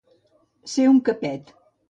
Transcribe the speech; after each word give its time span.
Ser 0.75 0.87
un 0.93 1.03
capet. 1.11 1.55